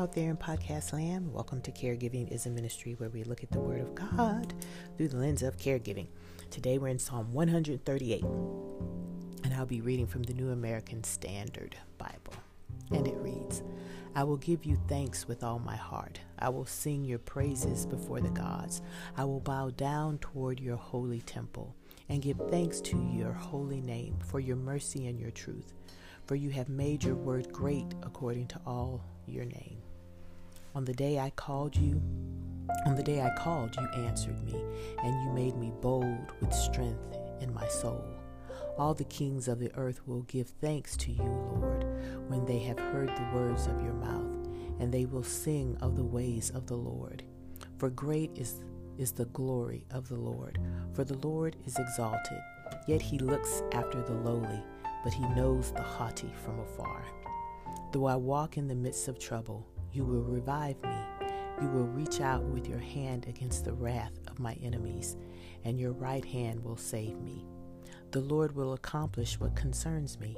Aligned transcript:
out 0.00 0.14
there 0.14 0.30
in 0.30 0.36
podcast 0.38 0.94
land. 0.94 1.30
Welcome 1.30 1.60
to 1.60 1.70
Caregiving 1.70 2.32
is 2.32 2.46
a 2.46 2.50
Ministry 2.50 2.94
where 2.94 3.10
we 3.10 3.22
look 3.22 3.42
at 3.42 3.50
the 3.50 3.60
Word 3.60 3.82
of 3.82 3.94
God 3.94 4.54
through 4.96 5.08
the 5.08 5.18
lens 5.18 5.42
of 5.42 5.58
caregiving. 5.58 6.06
Today 6.48 6.78
we're 6.78 6.88
in 6.88 6.98
Psalm 6.98 7.34
138, 7.34 8.24
and 8.24 9.52
I'll 9.52 9.66
be 9.66 9.82
reading 9.82 10.06
from 10.06 10.22
the 10.22 10.32
New 10.32 10.52
American 10.52 11.04
Standard 11.04 11.76
Bible. 11.98 12.32
And 12.90 13.06
it 13.06 13.16
reads 13.16 13.62
I 14.14 14.24
will 14.24 14.38
give 14.38 14.64
you 14.64 14.78
thanks 14.88 15.28
with 15.28 15.44
all 15.44 15.58
my 15.58 15.76
heart. 15.76 16.18
I 16.38 16.48
will 16.48 16.64
sing 16.64 17.04
your 17.04 17.18
praises 17.18 17.84
before 17.84 18.22
the 18.22 18.30
gods. 18.30 18.80
I 19.18 19.24
will 19.24 19.40
bow 19.40 19.68
down 19.68 20.16
toward 20.16 20.60
your 20.60 20.76
holy 20.76 21.20
temple 21.20 21.76
and 22.08 22.22
give 22.22 22.40
thanks 22.48 22.80
to 22.80 22.96
your 23.12 23.34
holy 23.34 23.82
name 23.82 24.16
for 24.24 24.40
your 24.40 24.56
mercy 24.56 25.08
and 25.08 25.20
your 25.20 25.30
truth 25.30 25.74
for 26.30 26.36
you 26.36 26.50
have 26.50 26.68
made 26.68 27.02
your 27.02 27.16
word 27.16 27.52
great 27.52 27.92
according 28.04 28.46
to 28.46 28.60
all 28.64 29.02
your 29.26 29.44
name. 29.44 29.78
On 30.74 30.84
the 30.84 30.94
day 30.94 31.18
I 31.18 31.30
called 31.30 31.76
you, 31.76 32.00
on 32.86 32.94
the 32.94 33.02
day 33.02 33.20
I 33.20 33.30
called, 33.36 33.76
you 33.76 34.04
answered 34.04 34.42
me, 34.44 34.54
and 35.02 35.24
you 35.24 35.32
made 35.32 35.56
me 35.56 35.72
bold 35.80 36.32
with 36.40 36.52
strength 36.52 37.16
in 37.40 37.52
my 37.52 37.66
soul. 37.68 38.04
All 38.78 38.94
the 38.94 39.04
kings 39.04 39.48
of 39.48 39.58
the 39.58 39.74
earth 39.74 40.00
will 40.06 40.22
give 40.22 40.48
thanks 40.48 40.96
to 40.98 41.12
you, 41.12 41.22
Lord, 41.22 41.84
when 42.28 42.44
they 42.44 42.58
have 42.60 42.78
heard 42.78 43.08
the 43.08 43.30
words 43.34 43.66
of 43.66 43.82
your 43.82 43.94
mouth, 43.94 44.48
and 44.78 44.92
they 44.92 45.06
will 45.06 45.24
sing 45.24 45.76
of 45.80 45.96
the 45.96 46.04
ways 46.04 46.50
of 46.50 46.66
the 46.66 46.76
Lord. 46.76 47.24
For 47.78 47.90
great 47.90 48.30
is, 48.36 48.62
is 48.96 49.12
the 49.12 49.26
glory 49.26 49.84
of 49.90 50.08
the 50.08 50.18
Lord, 50.18 50.60
for 50.94 51.04
the 51.04 51.18
Lord 51.18 51.56
is 51.66 51.78
exalted, 51.78 52.40
yet 52.86 53.02
he 53.02 53.18
looks 53.18 53.62
after 53.72 54.02
the 54.02 54.14
lowly 54.14 54.62
but 55.02 55.12
he 55.12 55.26
knows 55.28 55.72
the 55.72 55.82
haughty 55.82 56.32
from 56.44 56.60
afar. 56.60 57.04
Though 57.92 58.06
I 58.06 58.16
walk 58.16 58.56
in 58.56 58.68
the 58.68 58.74
midst 58.74 59.08
of 59.08 59.18
trouble, 59.18 59.66
you 59.92 60.04
will 60.04 60.22
revive 60.22 60.82
me. 60.82 61.26
You 61.60 61.68
will 61.68 61.86
reach 61.86 62.20
out 62.20 62.42
with 62.44 62.66
your 62.68 62.78
hand 62.78 63.26
against 63.28 63.64
the 63.64 63.72
wrath 63.72 64.18
of 64.28 64.38
my 64.38 64.54
enemies, 64.62 65.16
and 65.64 65.78
your 65.78 65.92
right 65.92 66.24
hand 66.24 66.64
will 66.64 66.76
save 66.76 67.20
me. 67.20 67.44
The 68.12 68.20
Lord 68.20 68.54
will 68.54 68.72
accomplish 68.72 69.38
what 69.38 69.54
concerns 69.54 70.18
me. 70.18 70.36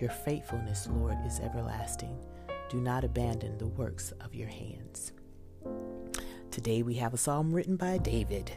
Your 0.00 0.10
faithfulness, 0.10 0.88
Lord, 0.90 1.16
is 1.26 1.40
everlasting. 1.40 2.18
Do 2.68 2.80
not 2.80 3.04
abandon 3.04 3.58
the 3.58 3.66
works 3.66 4.12
of 4.20 4.34
your 4.34 4.48
hands. 4.48 5.12
Today 6.50 6.82
we 6.82 6.94
have 6.94 7.14
a 7.14 7.18
psalm 7.18 7.52
written 7.52 7.76
by 7.76 7.98
David. 7.98 8.50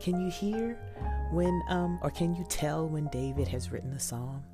Can 0.00 0.20
you 0.20 0.30
hear 0.30 0.78
when, 1.30 1.62
um, 1.68 1.98
or 2.02 2.10
can 2.10 2.34
you 2.34 2.44
tell 2.48 2.88
when 2.88 3.08
David 3.08 3.48
has 3.48 3.70
written 3.70 3.92
a 3.92 4.00
psalm? 4.00 4.44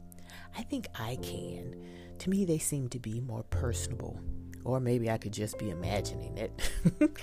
I 0.56 0.62
think 0.62 0.88
I 0.98 1.16
can. 1.16 1.76
To 2.18 2.30
me, 2.30 2.44
they 2.44 2.58
seem 2.58 2.88
to 2.88 2.98
be 2.98 3.20
more 3.20 3.44
personable. 3.44 4.20
Or 4.64 4.80
maybe 4.80 5.10
I 5.10 5.18
could 5.18 5.32
just 5.32 5.58
be 5.58 5.70
imagining 5.70 6.36
it. 6.36 6.52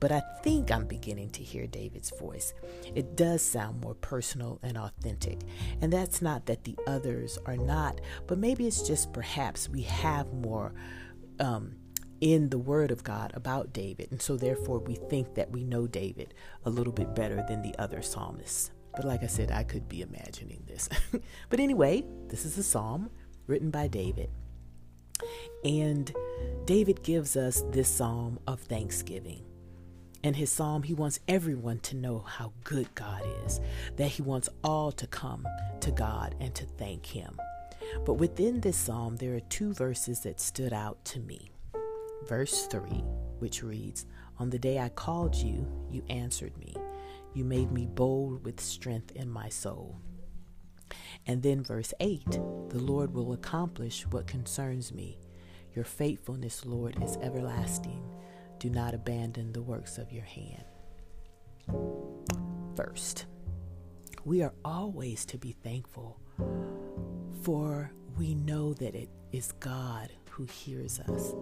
but 0.00 0.12
I 0.12 0.22
think 0.42 0.70
I'm 0.70 0.86
beginning 0.86 1.30
to 1.30 1.42
hear 1.42 1.66
David's 1.66 2.10
voice. 2.10 2.54
It 2.94 3.16
does 3.16 3.42
sound 3.42 3.80
more 3.80 3.94
personal 3.94 4.58
and 4.62 4.78
authentic. 4.78 5.40
And 5.80 5.92
that's 5.92 6.22
not 6.22 6.46
that 6.46 6.64
the 6.64 6.76
others 6.86 7.38
are 7.46 7.56
not, 7.56 8.00
but 8.26 8.38
maybe 8.38 8.66
it's 8.66 8.86
just 8.86 9.12
perhaps 9.12 9.68
we 9.68 9.82
have 9.82 10.32
more 10.32 10.72
um, 11.40 11.76
in 12.20 12.48
the 12.48 12.58
Word 12.58 12.90
of 12.90 13.04
God 13.04 13.32
about 13.34 13.72
David. 13.72 14.08
And 14.10 14.20
so 14.20 14.36
therefore 14.36 14.78
we 14.78 14.94
think 14.94 15.34
that 15.34 15.50
we 15.50 15.64
know 15.64 15.86
David 15.86 16.34
a 16.64 16.70
little 16.70 16.92
bit 16.92 17.14
better 17.14 17.44
than 17.48 17.62
the 17.62 17.78
other 17.78 18.02
psalmists. 18.02 18.70
But 18.94 19.04
like 19.04 19.22
I 19.22 19.26
said, 19.26 19.50
I 19.52 19.62
could 19.62 19.88
be 19.88 20.00
imagining 20.00 20.64
this. 20.66 20.88
but 21.50 21.60
anyway, 21.60 22.04
this 22.28 22.44
is 22.44 22.58
a 22.58 22.62
psalm 22.62 23.10
written 23.46 23.70
by 23.70 23.88
David. 23.88 24.30
And 25.64 26.12
David 26.64 27.02
gives 27.02 27.36
us 27.36 27.64
this 27.70 27.88
psalm 27.88 28.38
of 28.46 28.60
thanksgiving. 28.60 29.42
In 30.22 30.34
his 30.34 30.50
psalm, 30.50 30.82
he 30.82 30.94
wants 30.94 31.20
everyone 31.28 31.78
to 31.80 31.96
know 31.96 32.18
how 32.18 32.52
good 32.64 32.92
God 32.94 33.22
is, 33.46 33.60
that 33.96 34.08
he 34.10 34.22
wants 34.22 34.48
all 34.64 34.90
to 34.92 35.06
come 35.06 35.46
to 35.80 35.90
God 35.90 36.34
and 36.40 36.54
to 36.56 36.64
thank 36.64 37.06
him. 37.06 37.38
But 38.04 38.14
within 38.14 38.60
this 38.60 38.76
psalm, 38.76 39.16
there 39.16 39.34
are 39.34 39.40
two 39.40 39.72
verses 39.72 40.20
that 40.20 40.40
stood 40.40 40.72
out 40.72 41.04
to 41.06 41.20
me. 41.20 41.50
Verse 42.26 42.66
3, 42.66 42.80
which 43.38 43.62
reads, 43.62 44.06
On 44.38 44.50
the 44.50 44.58
day 44.58 44.78
I 44.78 44.88
called 44.88 45.34
you, 45.36 45.66
you 45.88 46.02
answered 46.10 46.56
me. 46.58 46.74
You 47.32 47.44
made 47.44 47.70
me 47.70 47.86
bold 47.86 48.44
with 48.44 48.60
strength 48.60 49.12
in 49.12 49.30
my 49.30 49.48
soul. 49.48 50.00
And 51.26 51.42
then, 51.42 51.62
verse 51.62 51.94
8 52.00 52.24
the 52.30 52.78
Lord 52.78 53.14
will 53.14 53.32
accomplish 53.32 54.06
what 54.06 54.26
concerns 54.26 54.92
me. 54.92 55.18
Your 55.78 55.84
faithfulness, 55.84 56.66
Lord, 56.66 57.00
is 57.04 57.16
everlasting. 57.18 58.02
Do 58.58 58.68
not 58.68 58.94
abandon 58.94 59.52
the 59.52 59.62
works 59.62 59.96
of 59.96 60.10
your 60.10 60.24
hand. 60.24 60.64
First, 62.74 63.26
we 64.24 64.42
are 64.42 64.54
always 64.64 65.24
to 65.26 65.38
be 65.38 65.52
thankful, 65.52 66.18
for 67.42 67.92
we 68.16 68.34
know 68.34 68.74
that 68.74 68.96
it 68.96 69.08
is 69.30 69.52
God 69.60 70.10
who 70.30 70.46
hears 70.46 70.98
us 70.98 71.32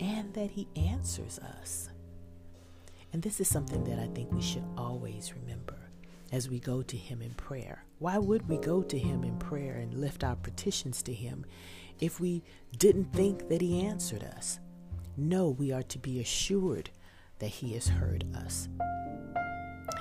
and 0.00 0.34
that 0.34 0.50
He 0.50 0.68
answers 0.76 1.38
us. 1.38 1.88
And 3.14 3.22
this 3.22 3.40
is 3.40 3.48
something 3.48 3.84
that 3.84 3.98
I 3.98 4.08
think 4.08 4.30
we 4.32 4.42
should 4.42 4.66
always 4.76 5.32
remember 5.32 5.78
as 6.30 6.50
we 6.50 6.58
go 6.60 6.82
to 6.82 6.96
Him 6.98 7.22
in 7.22 7.32
prayer. 7.36 7.86
Why 8.00 8.18
would 8.18 8.50
we 8.50 8.58
go 8.58 8.82
to 8.82 8.98
Him 8.98 9.24
in 9.24 9.38
prayer 9.38 9.76
and 9.76 9.94
lift 9.94 10.24
our 10.24 10.36
petitions 10.36 11.02
to 11.04 11.14
Him 11.14 11.46
if 12.00 12.20
we 12.20 12.42
didn't 12.78 13.12
think 13.12 13.48
that 13.48 13.60
He 13.60 13.84
answered 13.84 14.24
us? 14.24 14.60
No, 15.16 15.50
we 15.50 15.72
are 15.72 15.82
to 15.84 15.98
be 15.98 16.20
assured 16.20 16.90
that 17.38 17.48
He 17.48 17.74
has 17.74 17.88
heard 17.88 18.24
us 18.34 18.68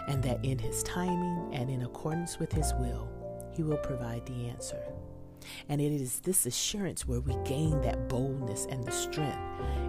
and 0.08 0.24
that 0.24 0.44
in 0.44 0.58
His 0.58 0.84
timing 0.84 1.54
and 1.54 1.70
in 1.70 1.82
accordance 1.84 2.40
with 2.40 2.52
His 2.52 2.74
will, 2.76 3.10
He 3.54 3.64
will 3.64 3.78
provide 3.78 4.26
the 4.26 4.48
answer. 4.50 4.82
And 5.70 5.82
it 5.82 5.92
is 5.92 6.20
this 6.20 6.46
assurance 6.46 7.08
where 7.08 7.20
we 7.20 7.36
gain 7.46 7.82
that 7.82 8.08
boldness 8.08 8.68
and 8.70 8.84
the 8.84 8.92
strength. 8.92 9.40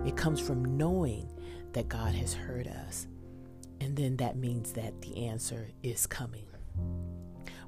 It 0.06 0.16
comes 0.16 0.40
from 0.40 0.76
knowing 0.76 1.30
that 1.72 1.88
God 1.88 2.14
has 2.14 2.34
heard 2.34 2.68
us 2.68 3.06
and 3.82 3.96
then 3.96 4.16
that 4.18 4.36
means 4.36 4.72
that 4.74 5.02
the 5.02 5.26
answer 5.26 5.68
is 5.82 6.06
coming. 6.06 6.46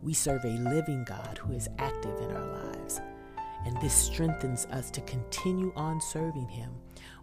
We 0.01 0.15
serve 0.15 0.45
a 0.45 0.49
living 0.49 1.03
God 1.03 1.39
who 1.39 1.53
is 1.53 1.69
active 1.78 2.16
in 2.21 2.31
our 2.31 2.47
lives. 2.47 3.01
And 3.66 3.80
this 3.80 3.94
strengthens 3.94 4.66
us 4.66 4.91
to 4.92 5.00
continue 5.02 5.72
on 5.76 6.00
serving 6.00 6.48
Him, 6.48 6.72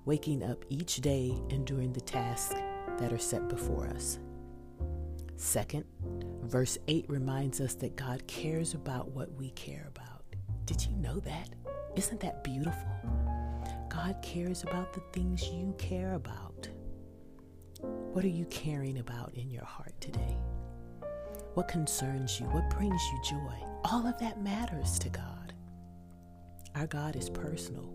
waking 0.05 0.43
up 0.43 0.65
each 0.69 0.97
day 0.97 1.33
and 1.49 1.65
doing 1.65 1.93
the 1.93 2.01
tasks 2.01 2.55
that 2.97 3.13
are 3.13 3.17
set 3.17 3.47
before 3.47 3.87
us. 3.87 4.19
Second, 5.35 5.85
verse 6.43 6.77
8 6.87 7.05
reminds 7.07 7.61
us 7.61 7.73
that 7.75 7.95
God 7.95 8.25
cares 8.27 8.73
about 8.73 9.09
what 9.09 9.31
we 9.33 9.49
care 9.51 9.89
about. 9.95 10.23
Did 10.65 10.85
you 10.85 10.91
know 10.97 11.19
that? 11.21 11.49
Isn't 11.95 12.19
that 12.19 12.43
beautiful? 12.43 12.91
God 13.89 14.21
cares 14.21 14.63
about 14.63 14.93
the 14.93 15.01
things 15.11 15.43
you 15.49 15.75
care 15.77 16.13
about. 16.13 16.69
What 17.81 18.23
are 18.23 18.29
you 18.29 18.45
caring 18.45 18.99
about 18.99 19.33
in 19.33 19.49
your 19.49 19.65
heart 19.65 19.99
today? 19.99 20.37
What 21.55 21.67
concerns 21.67 22.39
you? 22.39 22.45
What 22.47 22.69
brings 22.69 23.01
you 23.11 23.19
joy? 23.23 23.55
All 23.83 24.05
of 24.07 24.17
that 24.19 24.41
matters 24.41 24.99
to 24.99 25.09
God. 25.09 25.40
Our 26.75 26.87
God 26.87 27.15
is 27.15 27.29
personal 27.29 27.93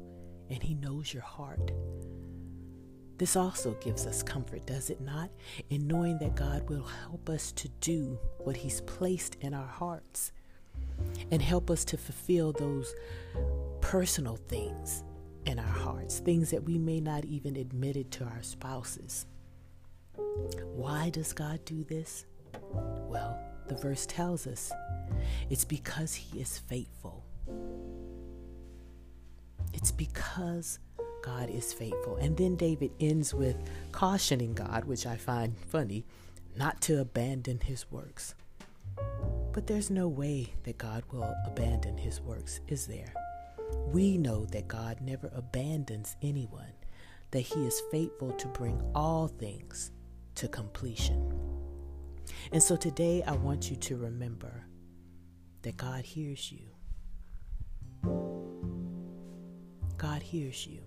and 0.50 0.62
He 0.62 0.74
knows 0.74 1.12
your 1.12 1.22
heart. 1.22 1.72
This 3.18 3.34
also 3.34 3.72
gives 3.80 4.06
us 4.06 4.22
comfort, 4.22 4.66
does 4.66 4.90
it 4.90 5.00
not? 5.00 5.30
In 5.70 5.86
knowing 5.86 6.18
that 6.18 6.36
God 6.36 6.68
will 6.68 6.84
help 6.84 7.30
us 7.30 7.50
to 7.52 7.68
do 7.80 8.18
what 8.38 8.56
He's 8.56 8.82
placed 8.82 9.36
in 9.40 9.54
our 9.54 9.66
hearts 9.66 10.32
and 11.30 11.40
help 11.40 11.70
us 11.70 11.84
to 11.86 11.96
fulfill 11.96 12.52
those 12.52 12.94
personal 13.80 14.36
things 14.36 15.02
in 15.46 15.58
our 15.58 15.64
hearts, 15.64 16.18
things 16.18 16.50
that 16.50 16.64
we 16.64 16.76
may 16.78 17.00
not 17.00 17.24
even 17.24 17.56
admit 17.56 17.96
it 17.96 18.10
to 18.10 18.24
our 18.24 18.42
spouses. 18.42 19.26
Why 20.74 21.10
does 21.10 21.32
God 21.32 21.64
do 21.64 21.84
this? 21.84 22.26
Well, 22.72 23.38
the 23.68 23.76
verse 23.76 24.04
tells 24.06 24.46
us 24.46 24.72
it's 25.48 25.64
because 25.64 26.14
He 26.14 26.40
is 26.40 26.58
faithful. 26.58 27.24
It's 29.86 29.92
because 29.92 30.80
God 31.22 31.48
is 31.48 31.72
faithful. 31.72 32.16
And 32.16 32.36
then 32.36 32.56
David 32.56 32.90
ends 32.98 33.32
with 33.32 33.56
cautioning 33.92 34.52
God, 34.52 34.84
which 34.84 35.06
I 35.06 35.14
find 35.14 35.56
funny, 35.56 36.04
not 36.56 36.80
to 36.80 37.00
abandon 37.00 37.60
His 37.60 37.88
works. 37.88 38.34
But 39.52 39.68
there's 39.68 39.88
no 39.88 40.08
way 40.08 40.54
that 40.64 40.76
God 40.76 41.04
will 41.12 41.32
abandon 41.46 41.98
His 41.98 42.20
works, 42.20 42.58
is 42.66 42.88
there? 42.88 43.12
We 43.92 44.18
know 44.18 44.44
that 44.46 44.66
God 44.66 45.00
never 45.00 45.30
abandons 45.32 46.16
anyone, 46.20 46.74
that 47.30 47.42
He 47.42 47.64
is 47.64 47.80
faithful 47.92 48.32
to 48.32 48.48
bring 48.48 48.82
all 48.92 49.28
things 49.28 49.92
to 50.34 50.48
completion. 50.48 51.32
And 52.50 52.60
so 52.60 52.74
today 52.74 53.22
I 53.24 53.36
want 53.36 53.70
you 53.70 53.76
to 53.76 53.96
remember 53.96 54.66
that 55.62 55.76
God 55.76 56.04
hears 56.04 56.50
you. 56.50 56.75
God 59.98 60.22
hears 60.22 60.66
you. 60.66 60.78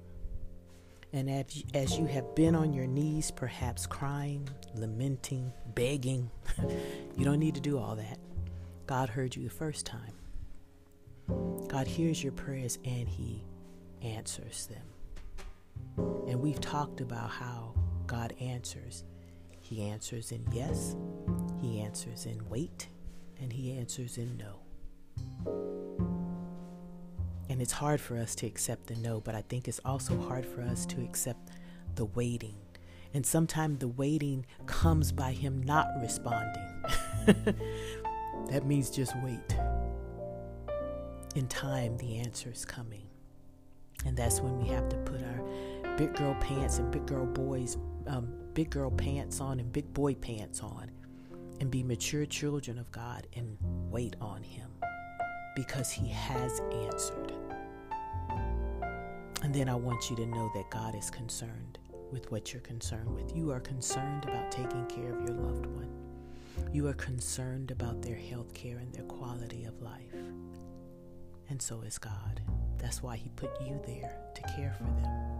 And 1.11 1.29
as, 1.29 1.63
as 1.73 1.97
you 1.97 2.05
have 2.05 2.35
been 2.35 2.55
on 2.55 2.71
your 2.71 2.85
knees, 2.85 3.31
perhaps 3.31 3.87
crying, 3.87 4.47
lamenting, 4.75 5.51
begging, 5.73 6.29
you 7.17 7.25
don't 7.25 7.39
need 7.39 7.55
to 7.55 7.61
do 7.61 7.79
all 7.79 7.95
that. 7.95 8.19
God 8.85 9.09
heard 9.09 9.35
you 9.35 9.43
the 9.43 9.49
first 9.49 9.85
time. 9.85 10.13
God 11.67 11.87
hears 11.87 12.23
your 12.23 12.31
prayers 12.31 12.77
and 12.85 13.07
He 13.07 13.43
answers 14.01 14.67
them. 14.67 16.05
And 16.27 16.39
we've 16.39 16.61
talked 16.61 17.01
about 17.01 17.29
how 17.29 17.73
God 18.05 18.33
answers. 18.39 19.03
He 19.61 19.83
answers 19.83 20.31
in 20.31 20.45
yes, 20.51 20.95
He 21.61 21.81
answers 21.81 22.25
in 22.25 22.47
wait, 22.49 22.87
and 23.39 23.51
He 23.51 23.77
answers 23.77 24.17
in 24.17 24.37
no. 24.37 24.59
And 27.59 27.63
it's 27.65 27.73
hard 27.73 27.99
for 27.99 28.15
us 28.15 28.35
to 28.35 28.47
accept 28.47 28.87
the 28.87 28.95
no, 28.95 29.19
but 29.19 29.35
I 29.35 29.41
think 29.41 29.67
it's 29.67 29.81
also 29.83 30.17
hard 30.17 30.45
for 30.45 30.61
us 30.61 30.85
to 30.85 31.01
accept 31.01 31.49
the 31.95 32.05
waiting. 32.05 32.55
And 33.13 33.25
sometimes 33.25 33.79
the 33.79 33.89
waiting 33.89 34.45
comes 34.65 35.11
by 35.11 35.33
Him 35.33 35.61
not 35.63 35.89
responding. 36.01 36.63
that 38.49 38.65
means 38.65 38.89
just 38.89 39.13
wait. 39.25 39.59
In 41.35 41.49
time, 41.49 41.97
the 41.97 42.19
answer 42.19 42.49
is 42.49 42.63
coming. 42.63 43.09
And 44.05 44.15
that's 44.15 44.39
when 44.39 44.57
we 44.57 44.69
have 44.69 44.87
to 44.87 44.95
put 44.95 45.21
our 45.21 45.95
big 45.97 46.15
girl 46.15 46.35
pants 46.35 46.77
and 46.77 46.89
big 46.89 47.05
girl 47.07 47.25
boys, 47.25 47.77
um, 48.07 48.33
big 48.53 48.69
girl 48.69 48.89
pants 48.89 49.41
on 49.41 49.59
and 49.59 49.69
big 49.73 49.93
boy 49.93 50.13
pants 50.13 50.61
on 50.61 50.89
and 51.59 51.69
be 51.69 51.83
mature 51.83 52.25
children 52.25 52.79
of 52.79 52.89
God 52.93 53.27
and 53.35 53.57
wait 53.91 54.15
on 54.21 54.43
Him 54.43 54.69
because 55.57 55.91
He 55.91 56.07
has 56.07 56.61
answered. 56.71 57.18
And 59.41 59.53
then 59.55 59.69
I 59.69 59.75
want 59.75 60.09
you 60.09 60.15
to 60.17 60.25
know 60.25 60.51
that 60.53 60.69
God 60.69 60.95
is 60.95 61.09
concerned 61.09 61.79
with 62.11 62.29
what 62.29 62.51
you're 62.51 62.61
concerned 62.61 63.13
with. 63.13 63.35
You 63.35 63.51
are 63.51 63.61
concerned 63.61 64.25
about 64.25 64.51
taking 64.51 64.85
care 64.87 65.13
of 65.13 65.21
your 65.21 65.37
loved 65.37 65.65
one. 65.67 65.89
You 66.73 66.87
are 66.87 66.93
concerned 66.93 67.71
about 67.71 68.01
their 68.01 68.17
health 68.17 68.53
care 68.53 68.79
and 68.79 68.91
their 68.93 69.05
quality 69.05 69.63
of 69.63 69.81
life. 69.81 70.13
And 71.49 71.61
so 71.61 71.81
is 71.81 71.97
God. 71.97 72.41
That's 72.77 73.01
why 73.01 73.15
He 73.15 73.29
put 73.29 73.49
you 73.61 73.79
there 73.87 74.17
to 74.35 74.41
care 74.55 74.75
for 74.77 74.83
them. 74.83 75.39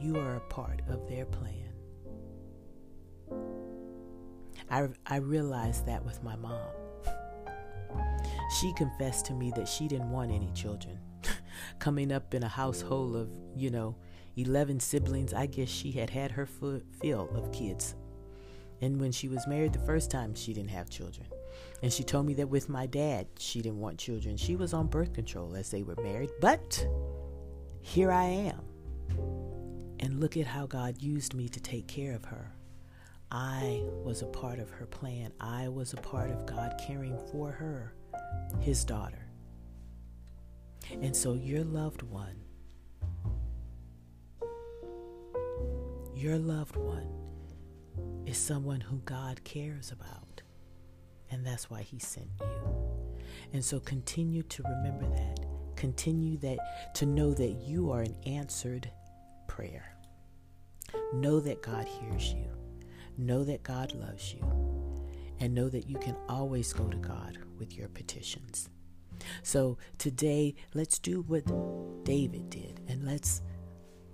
You 0.00 0.16
are 0.16 0.36
a 0.36 0.40
part 0.40 0.80
of 0.88 1.08
their 1.08 1.26
plan. 1.26 1.72
I, 4.70 4.88
I 5.06 5.16
realized 5.16 5.84
that 5.86 6.04
with 6.04 6.22
my 6.22 6.36
mom. 6.36 6.60
She 8.60 8.72
confessed 8.74 9.26
to 9.26 9.32
me 9.32 9.52
that 9.56 9.68
she 9.68 9.88
didn't 9.88 10.10
want 10.10 10.30
any 10.30 10.50
children 10.52 10.98
coming 11.78 12.12
up 12.12 12.34
in 12.34 12.42
a 12.42 12.48
household 12.48 13.16
of, 13.16 13.30
you 13.56 13.70
know, 13.70 13.96
11 14.36 14.80
siblings, 14.80 15.34
I 15.34 15.46
guess 15.46 15.68
she 15.68 15.92
had 15.92 16.10
had 16.10 16.30
her 16.32 16.46
fill 16.46 17.28
of 17.34 17.52
kids. 17.52 17.94
And 18.80 19.00
when 19.00 19.12
she 19.12 19.28
was 19.28 19.46
married 19.46 19.72
the 19.72 19.78
first 19.80 20.10
time, 20.10 20.34
she 20.34 20.54
didn't 20.54 20.70
have 20.70 20.88
children. 20.88 21.26
And 21.82 21.92
she 21.92 22.02
told 22.02 22.26
me 22.26 22.34
that 22.34 22.48
with 22.48 22.68
my 22.68 22.86
dad, 22.86 23.26
she 23.38 23.60
didn't 23.60 23.80
want 23.80 23.98
children. 23.98 24.36
She 24.36 24.56
was 24.56 24.72
on 24.72 24.86
birth 24.86 25.12
control 25.12 25.54
as 25.54 25.70
they 25.70 25.82
were 25.82 25.96
married. 25.96 26.30
But 26.40 26.86
here 27.82 28.10
I 28.10 28.24
am. 28.24 28.60
And 29.98 30.20
look 30.20 30.36
at 30.36 30.46
how 30.46 30.66
God 30.66 31.02
used 31.02 31.34
me 31.34 31.48
to 31.50 31.60
take 31.60 31.86
care 31.86 32.14
of 32.14 32.24
her. 32.24 32.52
I 33.30 33.82
was 34.04 34.22
a 34.22 34.26
part 34.26 34.58
of 34.58 34.70
her 34.70 34.86
plan. 34.86 35.32
I 35.40 35.68
was 35.68 35.92
a 35.92 35.98
part 35.98 36.30
of 36.30 36.46
God 36.46 36.80
caring 36.84 37.18
for 37.30 37.50
her, 37.50 37.92
his 38.60 38.84
daughter. 38.84 39.29
And 41.02 41.14
so 41.14 41.34
your 41.34 41.64
loved 41.64 42.02
one, 42.02 42.36
your 46.14 46.38
loved 46.38 46.76
one 46.76 47.06
is 48.26 48.36
someone 48.36 48.80
who 48.80 48.98
God 49.04 49.42
cares 49.44 49.90
about. 49.92 50.42
And 51.30 51.46
that's 51.46 51.70
why 51.70 51.82
he 51.82 51.98
sent 51.98 52.28
you. 52.40 52.46
And 53.52 53.64
so 53.64 53.80
continue 53.80 54.42
to 54.44 54.62
remember 54.64 55.06
that. 55.16 55.40
Continue 55.76 56.36
that 56.38 56.94
to 56.96 57.06
know 57.06 57.32
that 57.32 57.52
you 57.52 57.90
are 57.90 58.02
an 58.02 58.14
answered 58.26 58.90
prayer. 59.46 59.96
Know 61.14 61.40
that 61.40 61.62
God 61.62 61.86
hears 61.86 62.32
you. 62.34 62.46
Know 63.16 63.44
that 63.44 63.62
God 63.62 63.94
loves 63.94 64.34
you. 64.34 64.44
And 65.38 65.54
know 65.54 65.68
that 65.68 65.88
you 65.88 65.96
can 65.98 66.16
always 66.28 66.72
go 66.72 66.88
to 66.88 66.96
God 66.96 67.38
with 67.58 67.76
your 67.76 67.88
petitions. 67.88 68.68
So 69.42 69.78
today, 69.98 70.54
let's 70.74 70.98
do 70.98 71.22
what 71.22 71.44
David 72.04 72.50
did 72.50 72.80
and 72.88 73.04
let's 73.04 73.42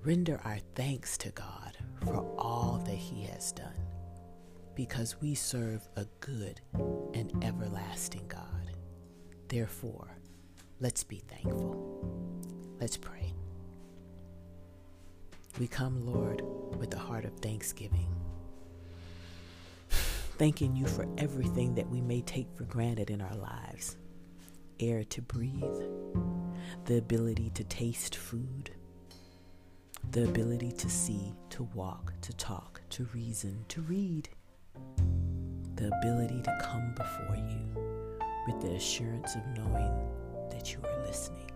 render 0.03 0.41
our 0.44 0.58
thanks 0.75 1.17
to 1.19 1.31
God 1.31 1.76
for 2.05 2.17
all 2.38 2.82
that 2.87 2.94
He 2.94 3.25
has 3.25 3.53
done 3.53 3.75
because 4.75 5.20
we 5.20 5.35
serve 5.35 5.88
a 5.97 6.05
good 6.20 6.61
and 7.14 7.32
everlasting 7.43 8.26
God. 8.29 8.70
Therefore, 9.49 10.19
let's 10.81 11.03
be 11.03 11.23
thankful. 11.26 12.53
Let's 12.79 12.97
pray. 12.97 13.32
We 15.58 15.67
come, 15.67 16.05
Lord, 16.05 16.43
with 16.79 16.93
a 16.94 16.99
heart 16.99 17.25
of 17.25 17.32
thanksgiving, 17.38 18.14
thanking 20.38 20.76
you 20.76 20.87
for 20.87 21.08
everything 21.17 21.75
that 21.76 21.88
we 21.88 22.03
may 22.03 22.20
take 22.20 22.49
for 22.55 22.64
granted 22.64 23.08
in 23.08 23.23
our 23.23 23.35
lives 23.37 23.97
air 24.81 25.05
to 25.05 25.23
breathe, 25.23 25.82
the 26.84 26.99
ability 26.99 27.50
to 27.50 27.64
taste 27.64 28.17
food, 28.17 28.70
the 30.11 30.25
ability 30.25 30.73
to 30.73 30.88
see, 30.88 31.34
to 31.50 31.64
walk, 31.75 32.12
to 32.23 32.32
talk, 32.34 32.81
to 32.90 33.05
reason, 33.14 33.64
to 33.69 33.81
read, 33.82 34.28
the 35.76 35.93
ability 35.99 36.43
to 36.43 36.58
come 36.62 36.94
before 36.94 37.37
you 37.37 38.17
with 38.46 38.61
the 38.62 38.75
assurance 38.75 39.34
of 39.34 39.46
knowing 39.56 40.08
that 40.50 40.73
you 40.73 40.81
are 40.84 41.06
listening. 41.06 41.50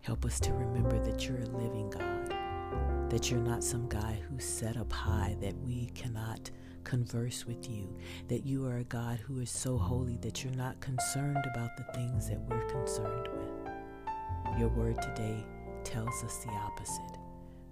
Help 0.00 0.24
us 0.24 0.38
to 0.40 0.52
remember 0.52 1.02
that 1.04 1.26
you're 1.26 1.38
a 1.38 1.46
living 1.46 1.90
God, 1.90 3.10
that 3.10 3.30
you're 3.30 3.40
not 3.40 3.64
some 3.64 3.88
guy 3.88 4.20
who's 4.28 4.44
set 4.44 4.76
up 4.76 4.92
high 4.92 5.36
that 5.40 5.56
we 5.58 5.86
cannot 5.94 6.50
converse 6.86 7.44
with 7.46 7.68
you, 7.68 7.94
that 8.28 8.46
you 8.46 8.64
are 8.64 8.78
a 8.78 8.84
God 8.84 9.18
who 9.18 9.40
is 9.40 9.50
so 9.50 9.76
holy 9.76 10.16
that 10.18 10.42
you're 10.42 10.54
not 10.54 10.80
concerned 10.80 11.44
about 11.52 11.76
the 11.76 11.84
things 11.92 12.28
that 12.28 12.40
we're 12.48 12.64
concerned 12.68 13.28
with. 13.36 14.58
Your 14.58 14.68
word 14.68 15.02
today 15.02 15.44
tells 15.82 16.22
us 16.22 16.38
the 16.44 16.52
opposite, 16.52 17.18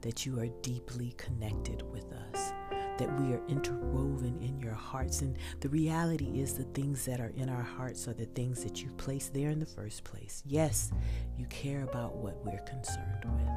that 0.03 0.27
you 0.27 0.39
are 0.41 0.49
deeply 0.63 1.15
connected 1.17 1.83
with 1.93 2.13
us, 2.13 2.53
that 2.99 3.21
we 3.21 3.33
are 3.33 3.43
interwoven 3.49 4.37
in 4.43 4.59
your 4.59 4.75
hearts. 4.75 5.23
And 5.23 5.39
the 5.61 5.69
reality 5.69 6.41
is, 6.41 6.55
the 6.55 6.65
things 6.65 7.05
that 7.07 7.21
are 7.21 7.33
in 7.37 7.49
our 7.49 7.63
hearts 7.63 8.09
are 8.09 8.15
the 8.15 8.27
things 8.27 8.65
that 8.65 8.83
you 8.83 8.91
placed 8.97 9.33
there 9.33 9.51
in 9.51 9.61
the 9.61 9.67
first 9.67 10.03
place. 10.03 10.43
Yes, 10.45 10.91
you 11.39 11.47
care 11.47 11.85
about 11.85 12.17
what 12.17 12.45
we're 12.45 12.65
concerned 12.67 13.25
with. 13.25 13.49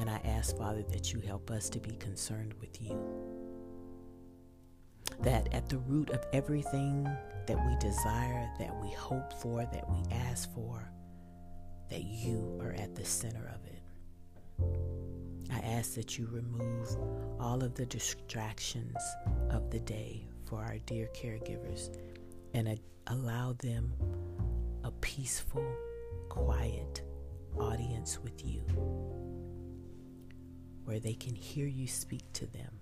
And 0.00 0.08
I 0.08 0.20
ask, 0.24 0.56
Father, 0.56 0.82
that 0.90 1.12
you 1.12 1.20
help 1.20 1.50
us 1.50 1.68
to 1.68 1.78
be 1.78 1.96
concerned 1.96 2.54
with 2.60 2.80
you 2.80 3.29
that 5.22 5.52
at 5.52 5.68
the 5.68 5.78
root 5.78 6.10
of 6.10 6.24
everything 6.32 7.04
that 7.46 7.66
we 7.66 7.76
desire, 7.76 8.48
that 8.58 8.74
we 8.82 8.90
hope 8.90 9.32
for, 9.34 9.66
that 9.72 9.88
we 9.90 10.02
ask 10.12 10.52
for, 10.54 10.90
that 11.88 12.04
you 12.04 12.58
are 12.62 12.72
at 12.72 12.94
the 12.94 13.04
center 13.04 13.52
of 13.54 13.66
it. 13.66 13.82
I 15.52 15.58
ask 15.58 15.94
that 15.94 16.16
you 16.16 16.28
remove 16.30 16.96
all 17.40 17.62
of 17.64 17.74
the 17.74 17.86
distractions 17.86 18.96
of 19.50 19.70
the 19.70 19.80
day 19.80 20.26
for 20.44 20.62
our 20.62 20.78
dear 20.86 21.08
caregivers 21.14 21.96
and 22.54 22.78
allow 23.08 23.54
them 23.54 23.92
a 24.84 24.90
peaceful, 24.90 25.64
quiet 26.28 27.02
audience 27.58 28.18
with 28.22 28.44
you 28.44 28.62
where 30.84 31.00
they 31.00 31.14
can 31.14 31.34
hear 31.34 31.66
you 31.66 31.86
speak 31.86 32.32
to 32.32 32.46
them 32.46 32.80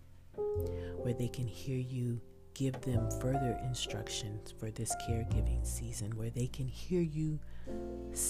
where 0.96 1.14
they 1.14 1.28
can 1.28 1.46
hear 1.46 1.78
you 1.78 2.20
give 2.54 2.80
them 2.80 3.08
further 3.20 3.58
instructions 3.64 4.52
for 4.58 4.70
this 4.70 4.94
caregiving 5.08 5.64
season, 5.64 6.10
where 6.16 6.30
they 6.30 6.48
can 6.48 6.66
hear 6.66 7.00
you 7.00 7.38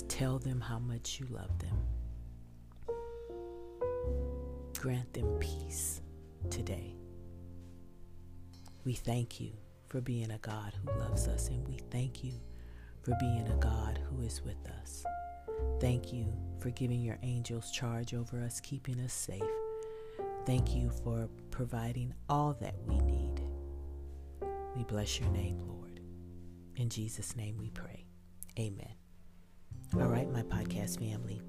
tell 0.09 0.39
them 0.39 0.61
how 0.61 0.79
much 0.79 1.19
you 1.19 1.27
love 1.31 1.59
them. 1.59 1.77
Grant 4.79 5.13
them 5.15 5.39
peace 5.41 6.03
today. 6.51 6.95
We 8.85 8.93
thank 8.93 9.41
you 9.41 9.53
for 9.89 10.01
being 10.01 10.31
a 10.31 10.39
God 10.39 10.75
who 10.75 10.99
loves 11.01 11.27
us, 11.27 11.49
and 11.49 11.67
we 11.67 11.79
thank 11.91 12.23
you 12.23 12.35
for 13.03 13.17
being 13.19 13.49
a 13.49 13.57
God 13.57 13.99
who 14.11 14.23
is 14.23 14.43
with 14.45 14.69
us. 14.81 15.05
Thank 15.81 16.13
you 16.13 16.33
for 16.61 16.71
giving 16.71 17.01
your 17.01 17.19
angels 17.23 17.71
charge 17.71 18.13
over 18.13 18.41
us, 18.43 18.61
keeping 18.61 19.01
us 19.01 19.13
safe. 19.13 19.43
Thank 20.49 20.75
you 20.75 20.89
for 21.05 21.29
providing 21.51 22.15
all 22.31 22.57
that 22.63 22.75
we 22.87 22.99
need. 23.01 23.43
We 24.75 24.83
bless 24.85 25.21
your 25.21 25.29
name, 25.29 25.61
Lord. 25.69 26.01
In 26.77 26.89
Jesus' 26.89 27.37
name 27.37 27.59
we 27.59 27.69
pray. 27.69 28.07
Amen. 28.59 28.95
All 29.97 30.09
right, 30.09 30.27
my 30.33 30.41
podcast 30.41 31.01
family. 31.01 31.43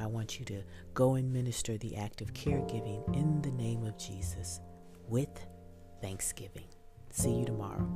I 0.00 0.06
want 0.06 0.38
you 0.38 0.46
to 0.46 0.62
go 0.94 1.16
and 1.16 1.30
minister 1.30 1.76
the 1.76 1.94
act 1.96 2.22
of 2.22 2.32
caregiving 2.32 3.04
in 3.14 3.42
the 3.42 3.50
name 3.50 3.84
of 3.84 3.98
Jesus 3.98 4.60
with 5.08 5.46
thanksgiving. 6.00 6.68
See 7.10 7.34
you 7.34 7.44
tomorrow. 7.44 7.86